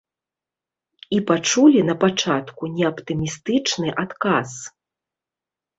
І 1.17 1.19
пачулі 1.29 1.79
напачатку 1.91 2.63
не 2.79 2.83
аптымістычны 2.91 3.89
адказ. 4.07 4.49